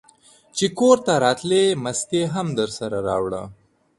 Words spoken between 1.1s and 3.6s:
راتلې مستې هم درسره راوړه!